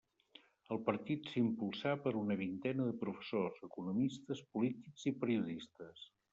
El 0.75 0.79
partit 0.87 1.29
s'impulsà 1.33 1.91
per 2.07 2.15
una 2.23 2.39
vintena 2.41 2.89
de 2.89 2.97
professors, 3.03 3.63
economistes, 3.71 4.45
polítics 4.57 5.09
i 5.15 5.19
periodistes. 5.23 6.13